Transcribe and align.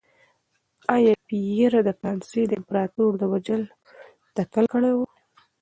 ایا 0.95 1.13
پییر 1.27 1.73
د 1.83 1.89
فرانسې 1.99 2.41
د 2.47 2.51
امپراتور 2.59 3.11
د 3.17 3.23
وژلو 3.31 3.75
تکل 4.35 4.65
کړی 4.73 4.91
و؟ 4.95 4.99